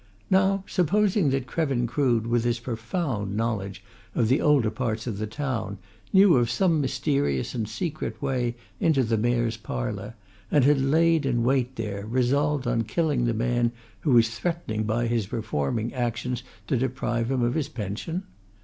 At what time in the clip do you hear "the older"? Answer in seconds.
4.29-4.71